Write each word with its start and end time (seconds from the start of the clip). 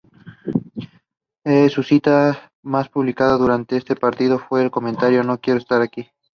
Su 1.69 1.83
cita 1.83 2.51
más 2.63 2.89
publicitada 2.89 3.37
durante 3.37 3.77
este 3.77 3.95
partido 3.95 4.39
fue 4.39 4.63
su 4.63 4.71
comentario: 4.71 5.23
"No 5.23 5.37
quiero 5.39 5.59
estar 5.59 5.83
aquí". 5.83 6.09